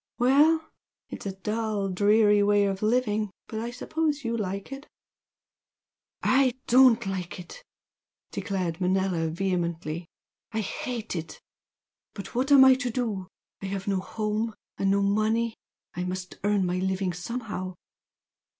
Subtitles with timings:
[0.17, 0.67] Well!
[1.09, 4.87] It's a dull, dreary way of living, but I suppose you like it!"
[6.23, 7.63] "I DON'T like it!"
[8.31, 10.07] declared Manella, vehemently,
[10.53, 11.39] "I hate it!
[12.15, 13.27] But what am I to do?
[13.61, 15.53] I have no home and no money.
[15.93, 17.75] I must earn my living somehow."